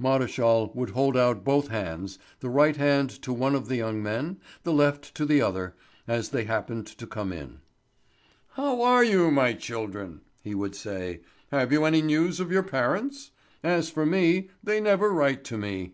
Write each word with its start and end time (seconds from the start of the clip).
Maréchal 0.00 0.74
would 0.74 0.90
hold 0.90 1.16
out 1.16 1.44
both 1.44 1.68
hands, 1.68 2.18
the 2.40 2.48
right 2.48 2.76
hand 2.76 3.08
to 3.22 3.32
one 3.32 3.54
of 3.54 3.68
the 3.68 3.76
young 3.76 4.02
men, 4.02 4.40
the 4.64 4.72
left 4.72 5.14
to 5.14 5.24
the 5.24 5.40
other, 5.40 5.76
as 6.08 6.30
they 6.30 6.42
happened 6.42 6.88
to 6.88 7.06
come 7.06 7.32
in. 7.32 7.60
"How 8.54 8.82
are 8.82 9.04
you, 9.04 9.30
my 9.30 9.52
children?" 9.52 10.22
he 10.42 10.56
would 10.56 10.74
say. 10.74 11.20
"Have 11.52 11.70
you 11.70 11.84
any 11.84 12.02
news 12.02 12.40
of 12.40 12.50
your 12.50 12.64
parents? 12.64 13.30
As 13.62 13.88
for 13.88 14.04
me, 14.04 14.48
they 14.60 14.80
never 14.80 15.12
write 15.12 15.44
to 15.44 15.56
me." 15.56 15.92